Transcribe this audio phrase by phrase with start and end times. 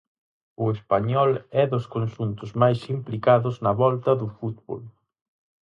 [0.63, 1.31] O Español
[1.61, 4.81] é dos conxuntos máis implicados na volta do fútbol.